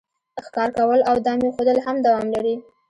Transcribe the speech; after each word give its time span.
ښکار 0.45 0.69
کول 0.77 0.99
او 1.09 1.15
دام 1.25 1.39
ایښودل 1.45 1.77
هم 1.85 1.95
دوام 2.05 2.25
لري 2.35 2.55